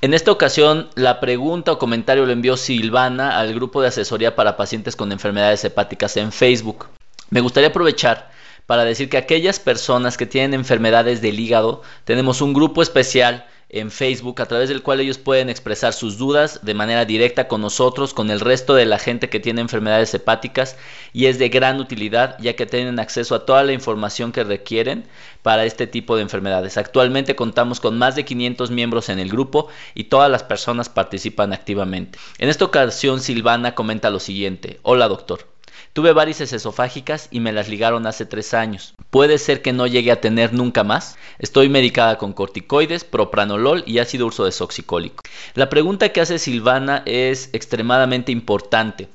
[0.00, 4.56] En esta ocasión, la pregunta o comentario lo envió Silvana al grupo de asesoría para
[4.56, 6.86] pacientes con enfermedades hepáticas en Facebook.
[7.30, 8.30] Me gustaría aprovechar
[8.68, 13.90] para decir que aquellas personas que tienen enfermedades del hígado, tenemos un grupo especial en
[13.90, 18.12] Facebook a través del cual ellos pueden expresar sus dudas de manera directa con nosotros,
[18.12, 20.76] con el resto de la gente que tiene enfermedades hepáticas
[21.14, 25.06] y es de gran utilidad ya que tienen acceso a toda la información que requieren
[25.42, 26.76] para este tipo de enfermedades.
[26.76, 31.54] Actualmente contamos con más de 500 miembros en el grupo y todas las personas participan
[31.54, 32.18] activamente.
[32.36, 34.78] En esta ocasión Silvana comenta lo siguiente.
[34.82, 35.57] Hola doctor.
[35.92, 38.94] Tuve varices esofágicas y me las ligaron hace tres años.
[39.10, 41.16] Puede ser que no llegue a tener nunca más.
[41.38, 45.22] Estoy medicada con corticoides, propranolol y ácido urso desoxicólico.
[45.54, 49.08] La pregunta que hace Silvana es extremadamente importante.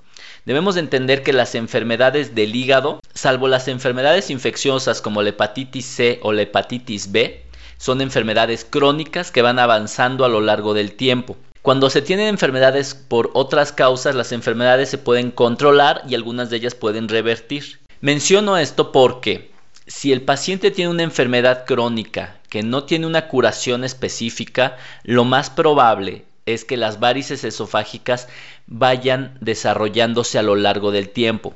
[0.45, 6.19] Debemos entender que las enfermedades del hígado, salvo las enfermedades infecciosas como la hepatitis C
[6.21, 7.45] o la hepatitis B,
[7.77, 11.37] son enfermedades crónicas que van avanzando a lo largo del tiempo.
[11.63, 16.57] Cuando se tienen enfermedades por otras causas, las enfermedades se pueden controlar y algunas de
[16.57, 17.79] ellas pueden revertir.
[18.01, 19.49] Menciono esto porque
[19.87, 25.49] si el paciente tiene una enfermedad crónica que no tiene una curación específica, lo más
[25.49, 28.27] probable es que las varices esofágicas
[28.67, 31.53] vayan desarrollándose a lo largo del tiempo.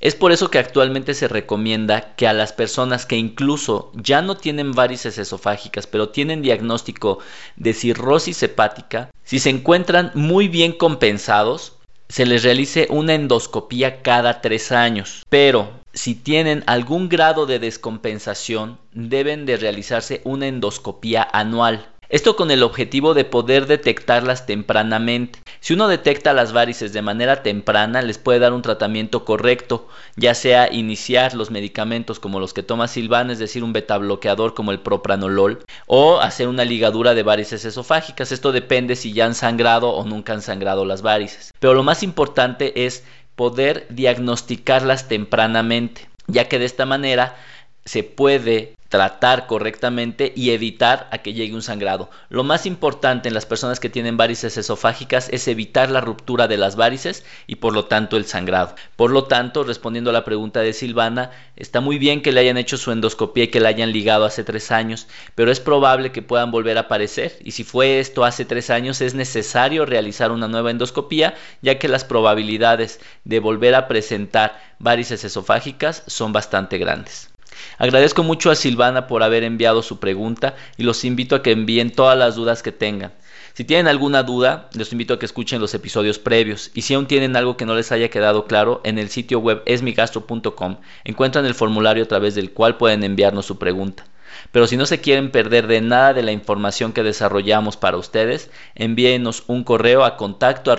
[0.00, 4.38] Es por eso que actualmente se recomienda que a las personas que incluso ya no
[4.38, 7.18] tienen varices esofágicas, pero tienen diagnóstico
[7.56, 11.74] de cirrosis hepática, si se encuentran muy bien compensados,
[12.08, 15.22] se les realice una endoscopía cada tres años.
[15.28, 21.86] Pero si tienen algún grado de descompensación, deben de realizarse una endoscopía anual.
[22.08, 25.38] Esto con el objetivo de poder detectarlas tempranamente.
[25.62, 30.34] Si uno detecta las varices de manera temprana, les puede dar un tratamiento correcto, ya
[30.34, 34.72] sea iniciar los medicamentos como los que toma Silvana, es decir, un beta bloqueador como
[34.72, 38.32] el propranolol, o hacer una ligadura de varices esofágicas.
[38.32, 41.52] Esto depende si ya han sangrado o nunca han sangrado las varices.
[41.58, 43.04] Pero lo más importante es
[43.36, 47.36] poder diagnosticarlas tempranamente, ya que de esta manera
[47.84, 52.10] se puede tratar correctamente y evitar a que llegue un sangrado.
[52.28, 56.56] Lo más importante en las personas que tienen varices esofágicas es evitar la ruptura de
[56.56, 58.74] las varices y por lo tanto el sangrado.
[58.96, 62.58] Por lo tanto, respondiendo a la pregunta de Silvana, está muy bien que le hayan
[62.58, 66.22] hecho su endoscopía y que la hayan ligado hace tres años, pero es probable que
[66.22, 70.48] puedan volver a aparecer y si fue esto hace tres años es necesario realizar una
[70.48, 77.30] nueva endoscopía ya que las probabilidades de volver a presentar varices esofágicas son bastante grandes.
[77.78, 81.90] Agradezco mucho a Silvana por haber enviado su pregunta y los invito a que envíen
[81.90, 83.12] todas las dudas que tengan.
[83.54, 87.06] Si tienen alguna duda, les invito a que escuchen los episodios previos y si aún
[87.06, 91.54] tienen algo que no les haya quedado claro, en el sitio web esmigastro.com encuentran el
[91.54, 94.04] formulario a través del cual pueden enviarnos su pregunta.
[94.52, 98.50] Pero si no se quieren perder de nada de la información que desarrollamos para ustedes,
[98.74, 100.74] envíenos un correo a contacto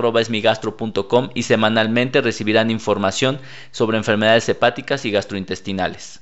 [1.36, 3.40] y semanalmente recibirán información
[3.72, 6.22] sobre enfermedades hepáticas y gastrointestinales.